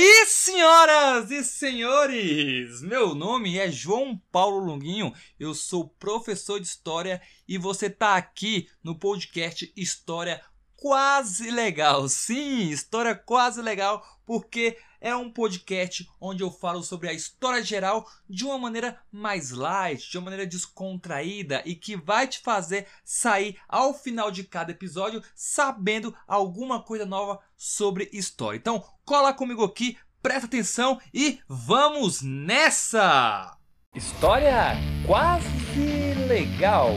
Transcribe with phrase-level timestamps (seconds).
[0.00, 2.80] aí, senhoras e senhores!
[2.80, 8.66] Meu nome é João Paulo Longuinho, eu sou professor de História e você está aqui
[8.82, 10.42] no podcast História
[10.74, 12.08] Quase Legal.
[12.08, 18.08] Sim, História Quase Legal, porque é um podcast onde eu falo sobre a história geral
[18.28, 23.58] de uma maneira mais light, de uma maneira descontraída e que vai te fazer sair
[23.68, 28.56] ao final de cada episódio sabendo alguma coisa nova sobre história.
[28.56, 33.58] Então, cola comigo aqui, presta atenção e vamos nessa!
[33.92, 36.92] História quase legal.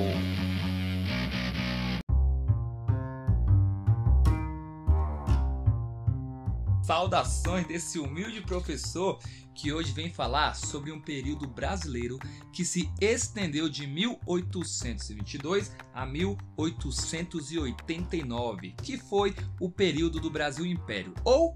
[6.83, 9.17] Saudações desse humilde professor
[9.55, 12.19] que hoje vem falar sobre um período brasileiro
[12.53, 21.55] que se estendeu de 1822 a 1889, que foi o período do Brasil Império ou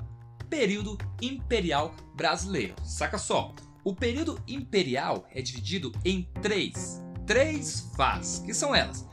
[0.50, 2.76] período imperial brasileiro.
[2.84, 9.08] Saca só, o período imperial é dividido em três, três fases, que são elas: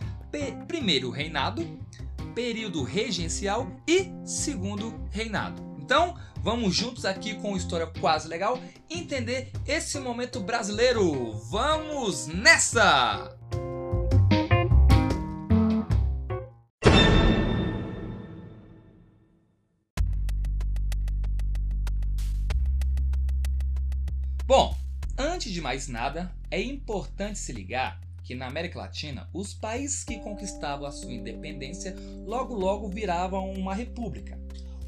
[0.66, 1.78] primeiro reinado,
[2.34, 5.62] período regencial e segundo reinado.
[5.78, 8.58] Então, vamos juntos aqui com História Quase Legal
[8.90, 11.32] entender esse momento brasileiro.
[11.50, 13.36] Vamos nessa!
[25.18, 30.18] Antes de mais nada, é importante se ligar que na América Latina, os países que
[30.18, 34.38] conquistavam a sua independência logo logo viravam uma república.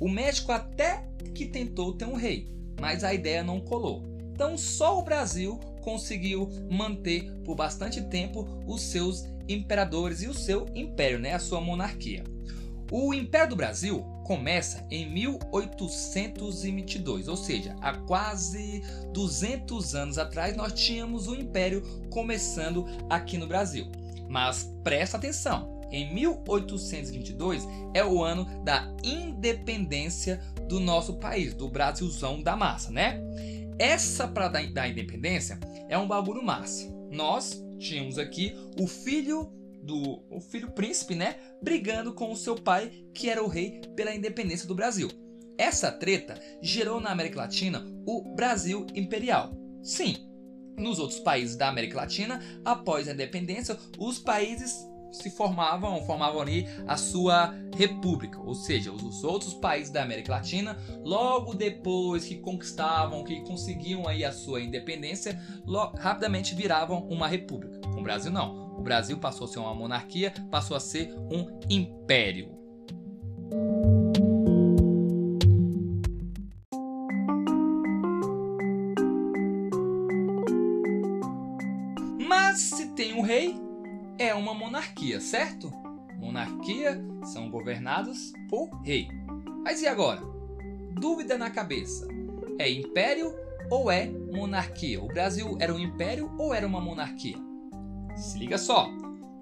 [0.00, 4.02] O México até que tentou ter um rei, mas a ideia não colou.
[4.32, 10.66] Então só o Brasil conseguiu manter por bastante tempo os seus imperadores e o seu
[10.74, 12.24] império, né, a sua monarquia.
[12.90, 20.72] O Império do Brasil começa em 1822, ou seja, há quase 200 anos atrás nós
[20.72, 23.86] tínhamos o Império começando aqui no Brasil.
[24.28, 32.42] Mas presta atenção, em 1822 é o ano da independência do nosso país, do Brasilzão
[32.42, 33.20] da massa, né?
[33.78, 36.92] Essa para da, independência é um bagulho massa.
[37.12, 39.52] Nós tínhamos aqui o filho
[39.86, 44.14] do o filho príncipe, né, brigando com o seu pai, que era o rei pela
[44.14, 45.08] independência do Brasil.
[45.56, 49.52] Essa treta gerou na América Latina o Brasil imperial.
[49.82, 50.16] Sim,
[50.76, 56.66] nos outros países da América Latina, após a independência, os países se formavam, formavam ali
[56.86, 63.24] a sua república, ou seja, os outros países da América Latina, logo depois que conquistavam,
[63.24, 65.40] que conseguiam aí a sua independência,
[65.96, 67.80] rapidamente viravam uma república.
[67.96, 68.65] O Brasil não.
[68.76, 72.54] O Brasil passou a ser uma monarquia, passou a ser um império.
[82.28, 83.56] Mas se tem um rei,
[84.18, 85.72] é uma monarquia, certo?
[86.18, 89.08] Monarquia são governados por rei.
[89.64, 90.20] Mas e agora?
[90.92, 92.06] Dúvida na cabeça:
[92.58, 93.34] é império
[93.70, 95.02] ou é monarquia?
[95.02, 97.45] O Brasil era um império ou era uma monarquia?
[98.16, 98.88] Se liga só: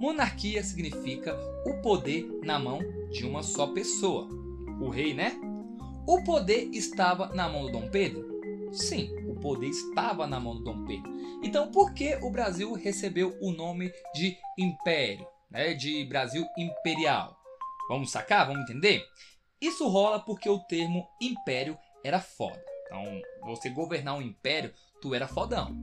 [0.00, 2.80] monarquia significa o poder na mão
[3.10, 4.28] de uma só pessoa,
[4.80, 5.38] o rei, né?
[6.06, 8.34] O poder estava na mão do Dom Pedro?
[8.72, 11.10] Sim, o poder estava na mão do Dom Pedro.
[11.42, 15.72] Então, por que o Brasil recebeu o nome de Império, né?
[15.72, 17.38] de Brasil Imperial?
[17.88, 18.46] Vamos sacar?
[18.46, 19.02] Vamos entender?
[19.60, 22.62] Isso rola porque o termo império era foda.
[22.86, 25.74] Então, você governar um império, tu era fodão.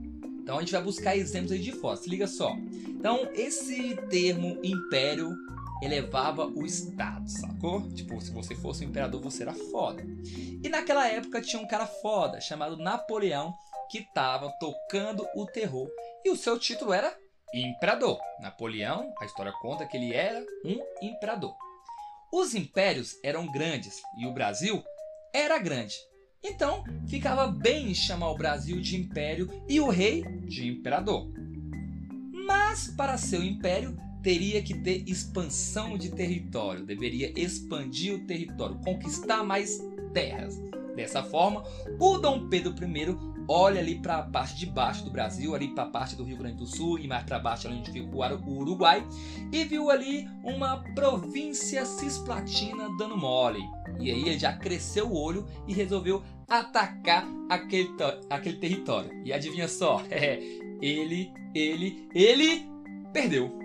[0.42, 1.72] Então a gente vai buscar exemplos aí de.
[1.96, 2.54] Se liga só.
[2.88, 5.34] Então, esse termo império
[5.82, 7.90] elevava o Estado, sacou?
[7.92, 10.04] Tipo, se você fosse um imperador, você era foda.
[10.62, 13.52] E naquela época tinha um cara foda chamado Napoleão
[13.90, 15.88] que estava tocando o terror
[16.24, 17.16] e o seu título era
[17.52, 18.18] Imperador.
[18.40, 21.54] Napoleão, a história conta que ele era um imperador.
[22.32, 24.82] Os impérios eram grandes e o Brasil
[25.34, 25.94] era grande.
[26.44, 31.30] Então ficava bem chamar o Brasil de império e o rei de imperador.
[32.46, 39.44] Mas para seu império teria que ter expansão de território, deveria expandir o território, conquistar
[39.44, 39.78] mais
[40.12, 40.60] terras.
[40.96, 41.64] Dessa forma,
[41.98, 45.84] o Dom Pedro I olha ali para a parte de baixo do Brasil, ali para
[45.84, 49.06] a parte do Rio Grande do Sul e mais para baixo onde fica o Uruguai,
[49.52, 53.60] e viu ali uma província cisplatina dando mole.
[54.00, 57.90] E aí ele já cresceu o olho e resolveu atacar aquele,
[58.28, 59.10] aquele território.
[59.24, 60.02] E adivinha só,
[60.80, 62.66] ele, ele, ele
[63.12, 63.58] perdeu.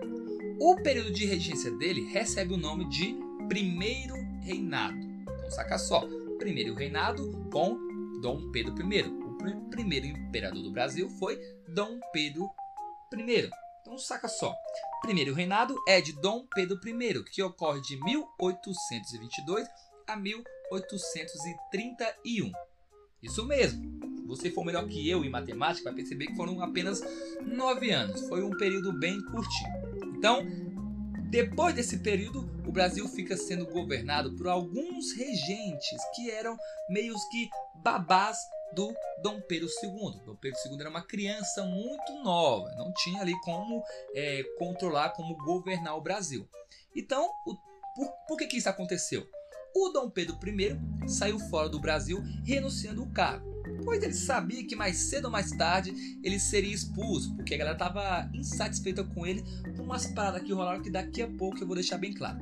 [0.62, 3.18] O período de regência dele recebe o nome de
[3.50, 4.98] Primeiro Reinado.
[5.24, 6.08] Então, saca só.
[6.40, 7.78] Primeiro Reinado com
[8.22, 9.24] Dom Pedro I
[9.74, 12.50] primeiro imperador do Brasil foi Dom Pedro
[13.14, 13.50] I.
[13.82, 14.54] Então saca só.
[15.02, 19.68] Primeiro reinado é de Dom Pedro I, que ocorre de 1822
[20.08, 22.52] a 1831.
[23.22, 24.00] Isso mesmo.
[24.26, 27.02] Você for melhor que eu em matemática, vai perceber que foram apenas
[27.42, 28.28] nove anos.
[28.28, 30.16] Foi um período bem curtinho.
[30.18, 30.46] Então,
[31.30, 36.56] depois desse período, o Brasil fica sendo governado por alguns regentes que eram
[36.90, 37.50] meios que
[37.84, 38.38] babás
[38.74, 40.22] do Dom Pedro II.
[40.26, 43.84] Dom Pedro II era uma criança muito nova, não tinha ali como
[44.14, 46.48] é, controlar, como governar o Brasil.
[46.96, 47.56] Então, o,
[47.96, 49.28] por, por que, que isso aconteceu?
[49.76, 53.52] O Dom Pedro I saiu fora do Brasil renunciando o cargo,
[53.84, 57.76] pois ele sabia que mais cedo ou mais tarde ele seria expulso, porque a galera
[57.76, 59.44] estava insatisfeita com ele
[59.76, 62.38] por umas paradas que rolaram que daqui a pouco eu vou deixar bem claro.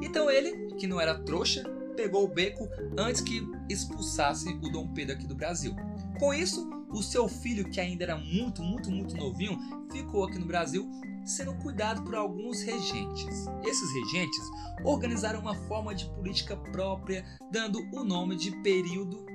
[0.00, 1.64] Então ele, que não era trouxa,
[1.96, 5.74] pegou o beco antes que expulsasse o Dom Pedro aqui do Brasil.
[6.20, 9.58] Com isso, o seu filho, que ainda era muito, muito, muito novinho,
[9.90, 10.88] ficou aqui no Brasil
[11.24, 13.46] sendo cuidado por alguns regentes.
[13.64, 14.44] Esses regentes
[14.84, 19.26] organizaram uma forma de política própria, dando o nome de período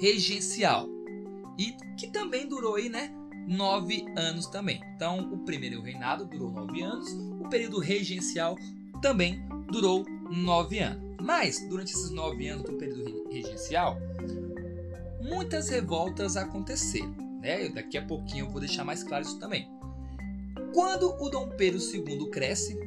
[0.00, 0.88] regencial.
[1.58, 3.14] E que também durou aí, né?
[3.46, 4.80] Nove anos também.
[4.96, 8.56] Então, o primeiro reinado durou nove anos, o período regencial
[9.02, 11.16] também durou nove anos.
[11.20, 13.98] Mas, durante esses nove anos do período regencial,
[15.20, 17.14] muitas revoltas aconteceram.
[17.40, 17.68] Né?
[17.68, 19.68] Daqui a pouquinho eu vou deixar mais claro isso também.
[20.72, 22.78] Quando o Dom Pedro II cresce,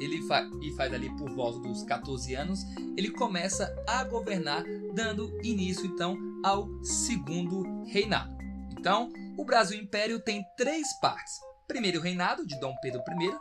[0.00, 2.64] ele fa e faz ali por volta dos 14 anos,
[2.96, 4.64] ele começa a governar,
[4.94, 8.36] dando início então ao segundo reinado.
[8.70, 11.34] Então, o Brasil Império tem três partes:
[11.66, 13.36] primeiro reinado de Dom Pedro I,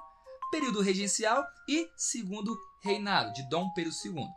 [0.52, 4.28] período regencial e segundo reinado de Dom Pedro II.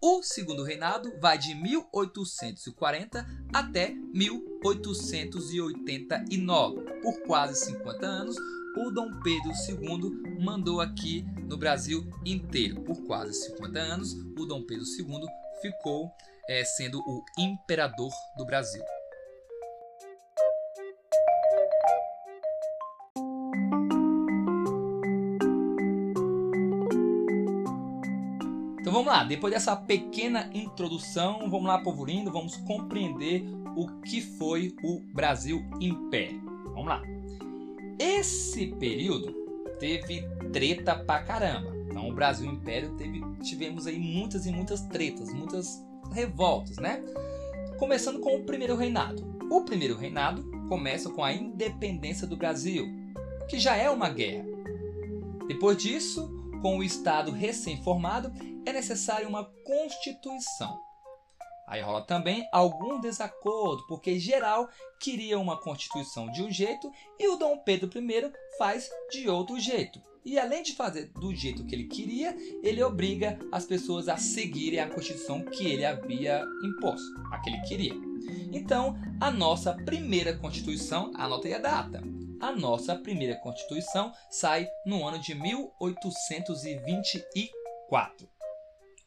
[0.00, 7.00] O segundo reinado vai de 1840 até 1889.
[7.02, 8.36] Por quase 50 anos,
[8.76, 12.80] o Dom Pedro II mandou aqui no Brasil inteiro.
[12.82, 15.26] Por quase 50 anos, o Dom Pedro II
[15.60, 16.12] ficou
[16.48, 18.84] é, sendo o imperador do Brasil.
[29.08, 33.42] Vamos lá, depois dessa pequena introdução, vamos lá, povo lindo, vamos compreender
[33.74, 36.42] o que foi o Brasil Império.
[36.74, 37.02] Vamos lá.
[37.98, 39.32] Esse período
[39.80, 40.22] teve
[40.52, 41.74] treta pra caramba.
[41.88, 47.02] Então o Brasil Império teve, tivemos aí muitas e muitas tretas, muitas revoltas, né?
[47.78, 49.24] Começando com o primeiro reinado.
[49.50, 52.86] O primeiro reinado começa com a independência do Brasil,
[53.48, 54.44] que já é uma guerra.
[55.46, 58.32] Depois disso, com o Estado recém-formado,
[58.64, 60.78] é necessária uma Constituição.
[61.66, 67.36] Aí rola também algum desacordo, porque geral queria uma Constituição de um jeito e o
[67.36, 70.00] Dom Pedro I faz de outro jeito.
[70.24, 74.80] E além de fazer do jeito que ele queria, ele obriga as pessoas a seguirem
[74.80, 77.94] a Constituição que ele havia imposto, a que ele queria.
[78.52, 82.02] Então, a nossa primeira Constituição, anota a data,
[82.40, 88.28] a nossa primeira Constituição sai no ano de 1824.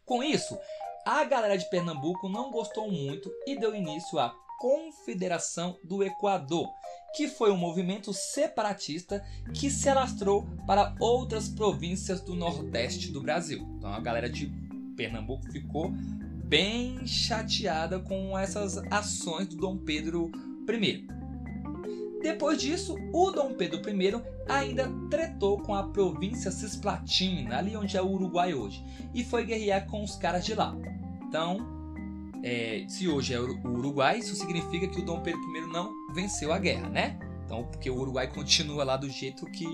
[0.05, 0.57] Com isso,
[1.05, 6.69] a galera de Pernambuco não gostou muito e deu início à Confederação do Equador,
[7.15, 13.67] que foi um movimento separatista que se alastrou para outras províncias do Nordeste do Brasil.
[13.77, 14.51] Então a galera de
[14.95, 15.91] Pernambuco ficou
[16.45, 20.29] bem chateada com essas ações do Dom Pedro
[20.69, 21.20] I.
[22.21, 28.01] Depois disso, o Dom Pedro I ainda tretou com a província Cisplatina, ali onde é
[28.01, 30.75] o Uruguai hoje, e foi guerrear com os caras de lá.
[31.27, 31.57] Então,
[32.43, 36.53] é, se hoje é o Uruguai, isso significa que o Dom Pedro I não venceu
[36.53, 37.19] a guerra, né?
[37.45, 39.67] Então, porque o Uruguai continua lá do jeito que,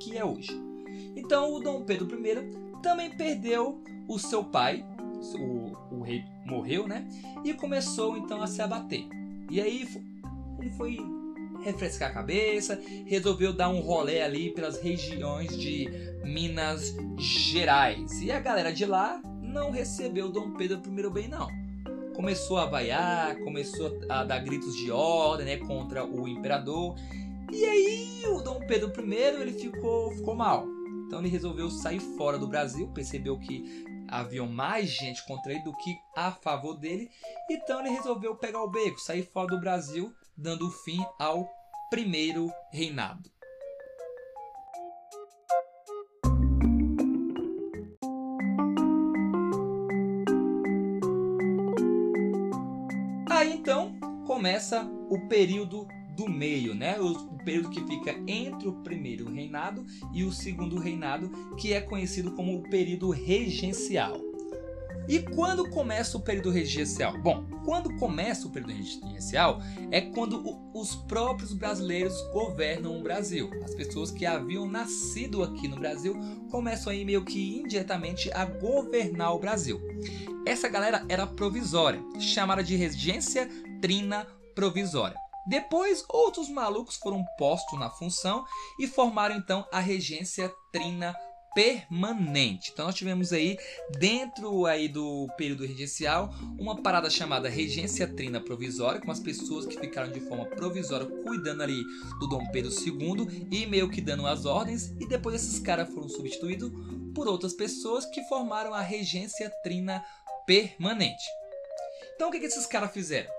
[0.00, 0.50] que é hoje.
[1.14, 4.84] Então, o Dom Pedro I também perdeu o seu pai,
[5.38, 7.06] o, o rei morreu, né?
[7.44, 9.06] E começou então a se abater.
[9.50, 9.86] E aí
[10.58, 10.98] ele foi
[11.66, 15.88] refrescar a cabeça, resolveu dar um rolê ali pelas regiões de
[16.24, 18.22] Minas Gerais.
[18.22, 21.48] E a galera de lá não recebeu Dom Pedro I bem não.
[22.14, 26.94] Começou a vaiar, começou a dar gritos de ordem né, contra o imperador.
[27.52, 30.66] E aí o Dom Pedro I ele ficou, ficou mal.
[31.06, 35.76] Então ele resolveu sair fora do Brasil, percebeu que havia mais gente contra ele do
[35.76, 37.10] que a favor dele.
[37.50, 41.55] Então ele resolveu pegar o beco, sair fora do Brasil, dando fim ao
[41.90, 43.30] primeiro reinado.
[53.28, 56.98] Aí então começa o período do meio, né?
[56.98, 62.32] O período que fica entre o primeiro reinado e o segundo reinado, que é conhecido
[62.32, 64.16] como o período regencial.
[65.08, 67.16] E quando começa o período regencial?
[67.18, 69.60] Bom, quando começa o período regencial
[69.90, 70.42] é quando
[70.74, 73.50] os próprios brasileiros governam o Brasil.
[73.64, 76.14] As pessoas que haviam nascido aqui no Brasil
[76.50, 79.80] começam aí meio que indiretamente a governar o Brasil.
[80.44, 83.48] Essa galera era provisória, chamada de regência
[83.80, 85.16] trina provisória.
[85.46, 88.44] Depois, outros malucos foram postos na função
[88.80, 91.14] e formaram então a regência trina
[91.56, 92.70] permanente.
[92.70, 93.56] Então nós tivemos aí
[93.98, 99.80] dentro aí do período regencial uma parada chamada regência trina provisória, com as pessoas que
[99.80, 101.82] ficaram de forma provisória cuidando ali
[102.20, 106.10] do Dom Pedro II e meio que dando as ordens e depois esses caras foram
[106.10, 106.70] substituídos
[107.14, 110.04] por outras pessoas que formaram a regência trina
[110.46, 111.24] permanente.
[112.14, 113.30] Então o que, que esses caras fizeram?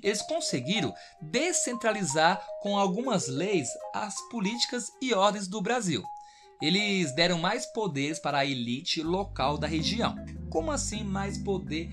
[0.00, 6.04] Eles conseguiram descentralizar com algumas leis as políticas e ordens do Brasil.
[6.60, 10.16] Eles deram mais poderes para a elite local da região.
[10.50, 11.90] Como assim mais poder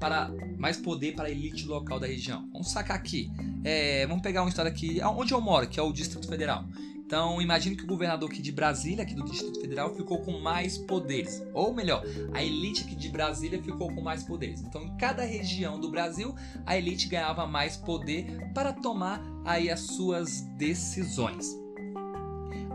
[0.00, 2.48] para mais poder para a elite local da região?
[2.52, 3.30] Vamos sacar aqui.
[3.64, 6.64] É, vamos pegar uma história aqui, onde eu moro, que é o Distrito Federal.
[7.08, 10.76] Então, imagine que o governador aqui de Brasília, aqui do Distrito Federal, ficou com mais
[10.76, 11.42] poderes.
[11.54, 14.60] Ou melhor, a elite aqui de Brasília ficou com mais poderes.
[14.60, 16.34] Então, em cada região do Brasil,
[16.66, 21.56] a elite ganhava mais poder para tomar aí as suas decisões.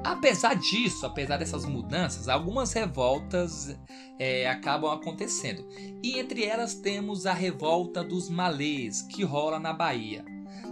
[0.03, 3.77] Apesar disso, apesar dessas mudanças, algumas revoltas
[4.19, 5.65] é, acabam acontecendo.
[6.03, 10.25] E entre elas temos a revolta dos malês, que rola na Bahia.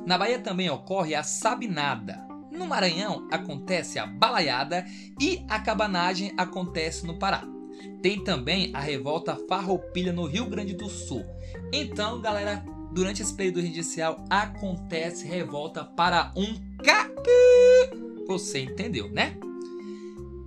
[0.05, 2.27] Na Bahia também ocorre a sabinada.
[2.51, 4.85] No Maranhão acontece a balaiada
[5.19, 7.43] e a cabanagem acontece no Pará.
[8.01, 11.23] Tem também a revolta farroupilha no Rio Grande do Sul.
[11.71, 19.38] Então, galera, durante esse período judicial acontece revolta para um capi você entendeu, né?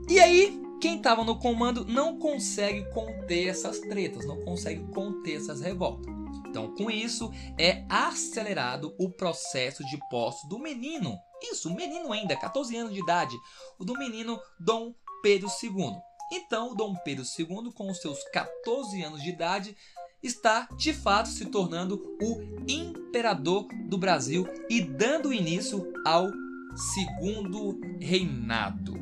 [0.09, 5.61] E aí, quem estava no comando não consegue conter essas tretas, não consegue conter essas
[5.61, 6.07] revoltas.
[6.47, 11.19] Então, com isso, é acelerado o processo de posse do menino.
[11.43, 13.37] Isso, menino ainda, 14 anos de idade,
[13.79, 15.93] o do menino Dom Pedro II.
[16.33, 19.77] Então, Dom Pedro II, com seus 14 anos de idade,
[20.23, 26.31] está de fato se tornando o imperador do Brasil e dando início ao
[26.77, 28.95] segundo reinado.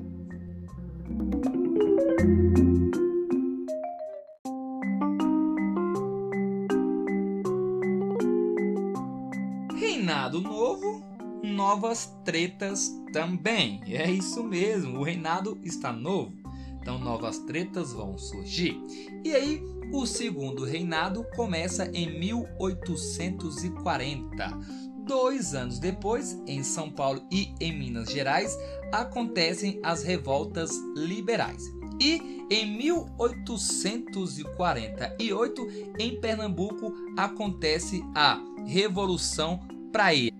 [9.74, 11.02] Reinado novo,
[11.42, 13.82] novas tretas também.
[13.86, 16.32] É isso mesmo, o reinado está novo.
[16.80, 18.80] Então novas tretas vão surgir.
[19.24, 19.62] E aí,
[19.92, 28.10] o segundo reinado começa em 1840 Dois anos depois, em São Paulo e em Minas
[28.10, 28.56] Gerais,
[28.92, 31.62] acontecem as revoltas liberais.
[32.00, 35.68] E em 1848,
[35.98, 40.30] em Pernambuco, acontece a Revolução Praia.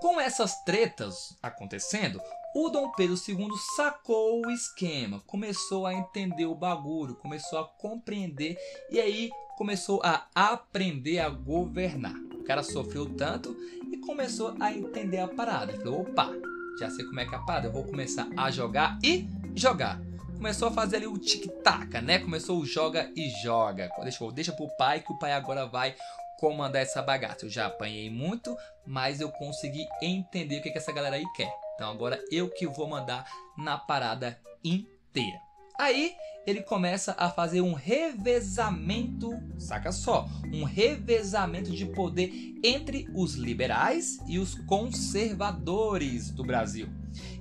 [0.00, 2.20] Com essas tretas acontecendo,
[2.54, 8.56] o Dom Pedro II sacou o esquema, começou a entender o bagulho, começou a compreender
[8.90, 12.25] e aí começou a aprender a governar.
[12.46, 13.56] Cara sofreu tanto
[13.90, 15.72] e começou a entender a parada.
[15.72, 16.30] Ele falou: opa,
[16.78, 20.00] já sei como é que é a parada, eu vou começar a jogar e jogar.
[20.36, 22.18] Começou a fazer ali o tic-tac, né?
[22.18, 23.90] Começou o joga e joga.
[24.02, 25.94] Deixa, deixa pro pai que o pai agora vai
[26.38, 27.46] comandar essa bagaça.
[27.46, 28.54] Eu já apanhei muito,
[28.86, 31.50] mas eu consegui entender o que, que essa galera aí quer.
[31.74, 33.26] Então agora eu que vou mandar
[33.56, 35.45] na parada inteira.
[35.78, 36.14] Aí
[36.46, 44.18] ele começa a fazer um revezamento, saca só, um revezamento de poder entre os liberais
[44.28, 46.88] e os conservadores do Brasil.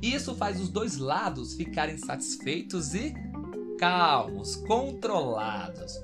[0.01, 3.13] Isso faz os dois lados ficarem satisfeitos e
[3.77, 5.99] calmos, controlados.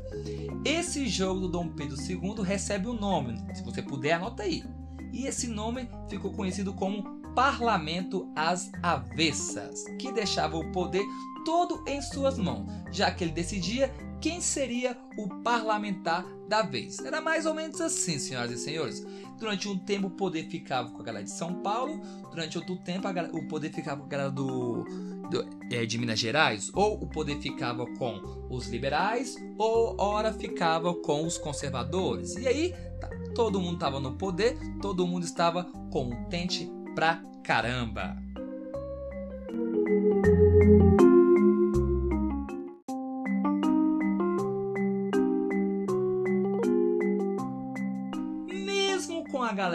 [0.64, 4.64] Esse jogo do Dom Pedro II recebe um nome, se você puder anota aí.
[5.12, 11.04] E esse nome ficou conhecido como Parlamento às Avessas, que deixava o poder
[11.44, 17.00] todo em suas mãos, já que ele decidia quem seria o parlamentar da vez.
[17.00, 19.06] Era mais ou menos assim, senhoras e senhores.
[19.40, 23.08] Durante um tempo o poder ficava com a galera de São Paulo, durante outro tempo
[23.34, 24.84] o poder ficava com a galera do,
[25.30, 30.94] do é, de Minas Gerais, ou o poder ficava com os liberais, ou ora ficava
[30.94, 32.36] com os conservadores.
[32.36, 38.16] E aí tá, todo mundo estava no poder, todo mundo estava contente pra caramba.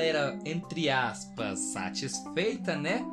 [0.06, 3.04] Galera, entre aspas, satisfeita, né?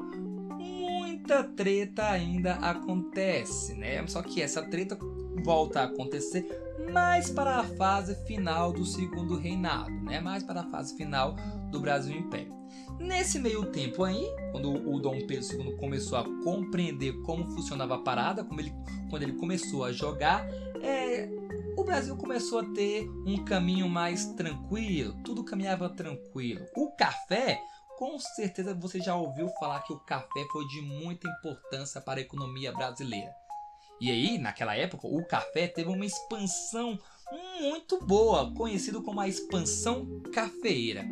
[0.60, 4.06] Muita treta ainda acontece, né?
[4.08, 4.98] Só que essa treta
[5.44, 6.46] volta a acontecer
[6.92, 10.20] mais para a fase final do segundo reinado, né?
[10.20, 11.36] Mais para a fase final
[11.72, 12.54] do Brasil Império.
[13.00, 18.00] Nesse meio tempo aí, quando o Dom Pedro II começou a compreender como funcionava a
[18.00, 18.72] parada, como ele,
[19.10, 20.46] quando ele começou a jogar,
[20.82, 21.28] é,
[21.84, 26.66] o Brasil começou a ter um caminho mais tranquilo, tudo caminhava tranquilo.
[26.78, 27.62] O café,
[27.98, 32.24] com certeza você já ouviu falar que o café foi de muita importância para a
[32.24, 33.36] economia brasileira.
[34.00, 36.98] E aí, naquela época, o café teve uma expansão
[37.60, 41.06] muito boa, conhecido como a expansão cafeeira.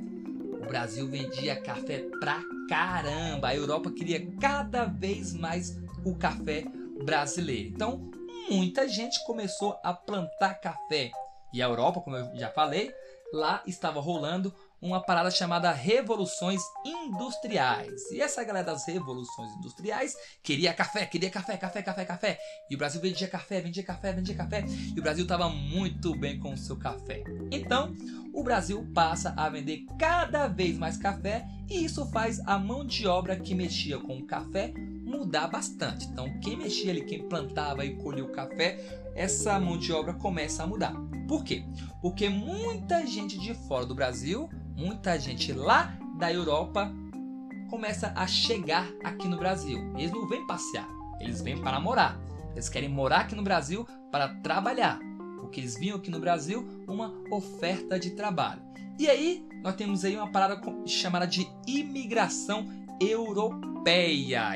[0.54, 3.50] O Brasil vendia café pra caramba.
[3.50, 6.64] A Europa queria cada vez mais o café
[7.04, 7.70] brasileiro.
[7.70, 8.10] Então,
[8.50, 11.12] muita gente começou a plantar café.
[11.54, 12.94] E a Europa, como eu já falei,
[13.34, 18.10] lá estava rolando uma parada chamada Revoluções Industriais.
[18.12, 22.40] E essa galera das Revoluções Industriais queria café, queria café, café, café, café.
[22.70, 24.66] E o Brasil vendia café, vendia café, vendia café.
[24.96, 27.24] E o Brasil estava muito bem com o seu café.
[27.52, 27.96] Então,
[28.34, 33.06] o Brasil passa a vender cada vez mais café e isso faz a mão de
[33.08, 34.74] obra que mexia com o café
[35.12, 36.08] mudar bastante.
[36.08, 38.80] Então, quem mexia ali, quem plantava e colhia o café,
[39.14, 40.94] essa mão de obra começa a mudar.
[41.28, 41.64] Por quê?
[42.02, 46.92] Porque muita gente de fora do Brasil, muita gente lá da Europa
[47.70, 49.94] começa a chegar aqui no Brasil.
[49.98, 50.88] Eles não vêm passear,
[51.20, 52.20] eles vêm para morar.
[52.54, 55.00] Eles querem morar aqui no Brasil para trabalhar,
[55.40, 58.62] porque eles vinham aqui no Brasil uma oferta de trabalho.
[59.00, 62.68] E aí, nós temos aí uma parada chamada de imigração
[63.00, 63.71] europeia.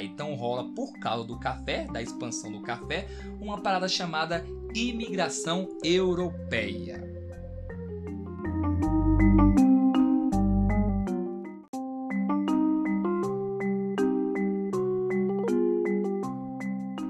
[0.04, 3.08] Então rola por causa do café, da expansão do café,
[3.40, 7.16] uma parada chamada imigração europeia.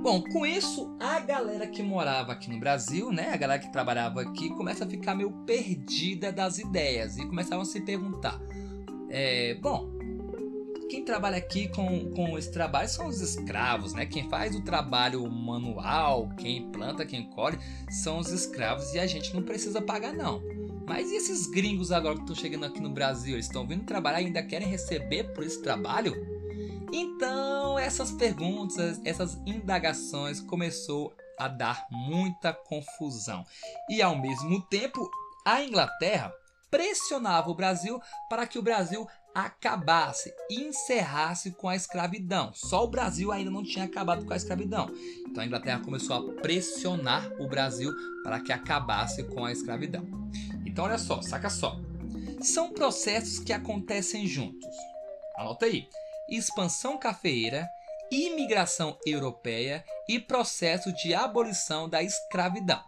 [0.01, 4.21] Bom, com isso, a galera que morava aqui no Brasil, né, a galera que trabalhava
[4.21, 8.39] aqui, começa a ficar meio perdida das ideias e começavam a se perguntar:
[9.09, 9.94] é, bom,
[10.89, 14.05] quem trabalha aqui com, com esse trabalho são os escravos, né?
[14.05, 17.57] Quem faz o trabalho manual, quem planta, quem colhe,
[17.89, 20.41] são os escravos e a gente não precisa pagar, não.
[20.87, 23.33] Mas e esses gringos agora que estão chegando aqui no Brasil?
[23.33, 26.15] Eles estão vindo trabalhar e ainda querem receber por esse trabalho?
[26.91, 33.43] Então, essas perguntas, essas indagações começou a dar muita confusão.
[33.89, 35.09] E ao mesmo tempo,
[35.45, 36.31] a Inglaterra
[36.69, 42.53] pressionava o Brasil para que o Brasil acabasse, encerrasse com a escravidão.
[42.53, 44.89] Só o Brasil ainda não tinha acabado com a escravidão.
[45.27, 47.93] Então a Inglaterra começou a pressionar o Brasil
[48.23, 50.07] para que acabasse com a escravidão.
[50.65, 51.77] Então olha só, saca só.
[52.39, 54.73] São processos que acontecem juntos.
[55.35, 55.89] Anota aí:
[56.29, 57.67] expansão cafeeira,
[58.09, 62.81] imigração europeia e processo de abolição da escravidão.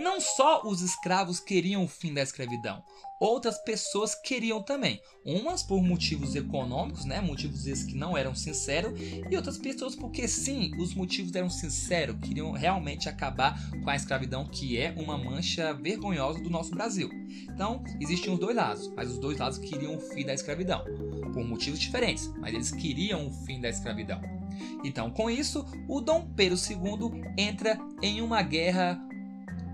[0.00, 2.82] Não só os escravos queriam o fim da escravidão,
[3.20, 4.98] outras pessoas queriam também.
[5.26, 10.26] Umas por motivos econômicos, né, motivos esses que não eram sinceros, e outras pessoas porque
[10.26, 15.74] sim, os motivos eram sinceros, queriam realmente acabar com a escravidão, que é uma mancha
[15.74, 17.10] vergonhosa do nosso Brasil.
[17.52, 20.82] Então, existiam os dois lados, mas os dois lados queriam o fim da escravidão,
[21.34, 24.18] por motivos diferentes, mas eles queriam o fim da escravidão.
[24.82, 28.98] Então, com isso, o Dom Pedro II entra em uma guerra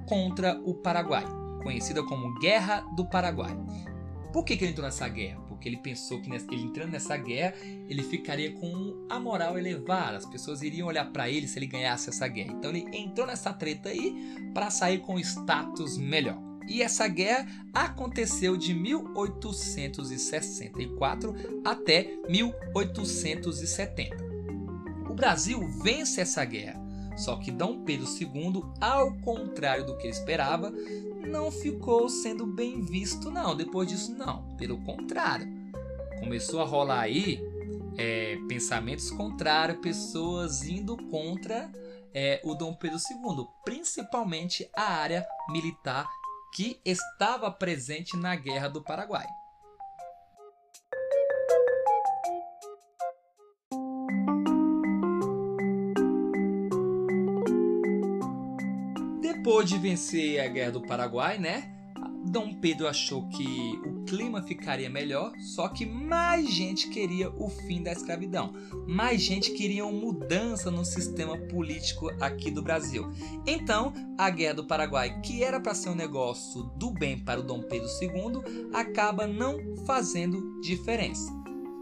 [0.07, 1.25] contra o Paraguai,
[1.63, 3.55] conhecida como Guerra do Paraguai.
[4.33, 5.41] Por que, que ele entrou nessa guerra?
[5.49, 7.55] Porque ele pensou que ele entrando nessa guerra,
[7.89, 12.11] ele ficaria com a moral elevada, as pessoas iriam olhar para ele se ele ganhasse
[12.11, 12.53] essa guerra.
[12.53, 14.15] Então ele entrou nessa treta aí
[14.53, 16.39] para sair com status melhor.
[16.69, 24.27] E essa guerra aconteceu de 1864 até 1870.
[25.09, 26.79] O Brasil vence essa guerra,
[27.17, 30.71] só que Dom Pedro II, ao contrário do que esperava,
[31.27, 33.57] não ficou sendo bem visto, não.
[33.57, 34.43] Depois disso, não.
[34.57, 35.49] Pelo contrário,
[36.21, 37.41] começou a rolar aí
[37.97, 41.71] é, pensamentos contrários, pessoas indo contra
[42.15, 46.09] é, o Dom Pedro II, principalmente a área militar
[46.55, 49.27] que estava presente na Guerra do Paraguai.
[59.63, 61.73] De vencer a Guerra do Paraguai, né?
[62.25, 67.83] Dom Pedro achou que o clima ficaria melhor, só que mais gente queria o fim
[67.83, 68.53] da escravidão.
[68.87, 73.09] Mais gente queria mudança no sistema político aqui do Brasil.
[73.47, 77.45] Então, a Guerra do Paraguai, que era para ser um negócio do bem para o
[77.45, 81.33] Dom Pedro II, acaba não fazendo diferença.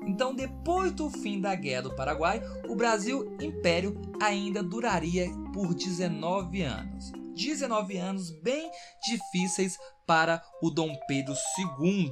[0.06, 6.60] Então, depois do fim da Guerra do Paraguai, o Brasil Império ainda duraria por 19
[6.62, 7.23] anos.
[7.34, 8.70] 19 anos bem
[9.06, 12.08] difíceis para o Dom Pedro II.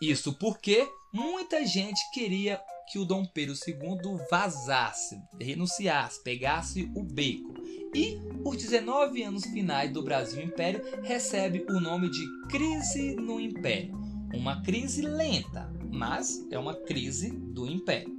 [0.00, 7.54] Isso porque muita gente queria que o Dom Pedro II vazasse, renunciasse, pegasse o beco.
[7.94, 13.98] E os 19 anos finais do Brasil Império recebe o nome de crise no Império.
[14.34, 18.17] Uma crise lenta, mas é uma crise do Império.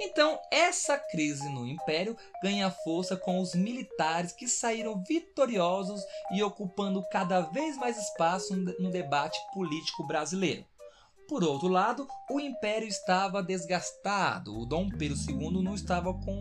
[0.00, 6.00] Então, essa crise no Império ganha força com os militares que saíram vitoriosos
[6.32, 10.64] e ocupando cada vez mais espaço no debate político brasileiro.
[11.28, 16.40] Por outro lado, o Império estava desgastado, o Dom Pedro II não estava com,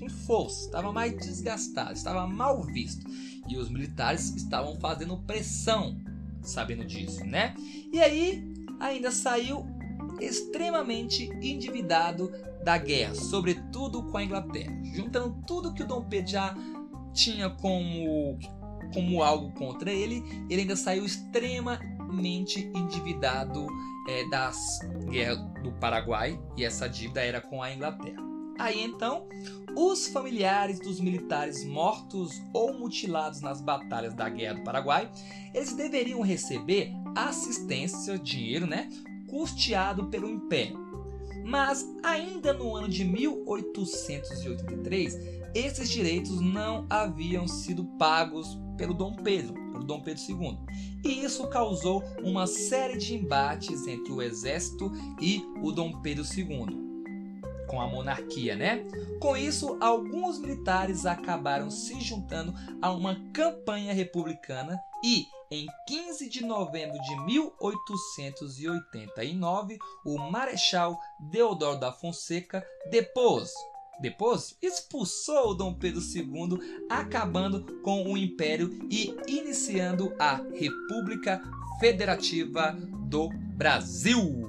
[0.00, 3.06] com força, estava mais desgastado, estava mal visto.
[3.48, 5.96] E os militares estavam fazendo pressão,
[6.42, 7.54] sabendo disso, né?
[7.92, 8.42] E aí,
[8.80, 9.64] ainda saiu
[10.20, 12.32] extremamente endividado
[12.64, 16.54] da guerra, sobretudo com a Inglaterra, juntando tudo que o Dom Pedro já
[17.12, 18.38] tinha como
[18.92, 23.66] como algo contra ele, ele ainda saiu extremamente endividado
[24.08, 24.78] é, das
[25.10, 28.28] guerras do Paraguai e essa dívida era com a Inglaterra.
[28.58, 29.28] Aí então,
[29.76, 35.08] os familiares dos militares mortos ou mutilados nas batalhas da Guerra do Paraguai,
[35.54, 38.88] eles deveriam receber assistência, dinheiro, né,
[39.28, 40.88] custeado pelo Império.
[41.44, 49.54] Mas ainda no ano de 1883, esses direitos não haviam sido pagos pelo Dom Pedro,
[49.72, 50.58] pelo Dom Pedro II.
[51.04, 56.66] E isso causou uma série de embates entre o exército e o Dom Pedro II,
[57.66, 58.84] com a monarquia, né?
[59.20, 66.44] Com isso, alguns militares acabaram se juntando a uma campanha republicana e em 15 de
[66.44, 73.54] novembro de 1889, o Marechal Deodoro da Fonseca depôs
[74.00, 81.42] depois, expulsou Dom Pedro II, acabando com o império e iniciando a República
[81.80, 82.76] Federativa
[83.08, 84.48] do Brasil.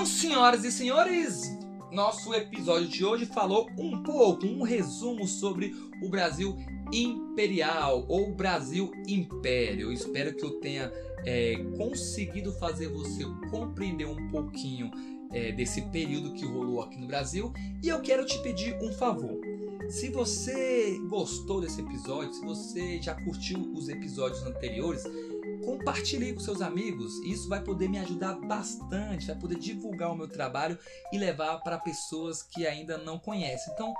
[0.00, 1.58] Então, senhoras e senhores,
[1.92, 6.56] nosso episódio de hoje falou um pouco, um resumo sobre o Brasil
[6.90, 9.88] imperial ou Brasil império.
[9.88, 10.90] Eu espero que eu tenha
[11.26, 14.90] é, conseguido fazer você compreender um pouquinho
[15.34, 17.52] é, desse período que rolou aqui no Brasil.
[17.82, 19.38] E eu quero te pedir um favor.
[19.90, 25.04] Se você gostou desse episódio, se você já curtiu os episódios anteriores,
[25.64, 27.12] compartilhe com seus amigos.
[27.24, 30.78] Isso vai poder me ajudar bastante, vai poder divulgar o meu trabalho
[31.12, 33.72] e levar para pessoas que ainda não conhecem.
[33.74, 33.92] Então,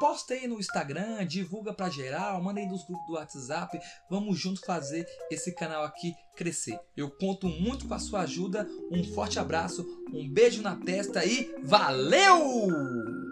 [0.00, 3.78] Posta aí no Instagram, divulga pra geral, manda aí nos grupos do WhatsApp.
[4.10, 6.78] Vamos junto fazer esse canal aqui crescer.
[6.96, 8.68] Eu conto muito com a sua ajuda.
[8.90, 13.23] Um forte abraço, um beijo na testa e valeu!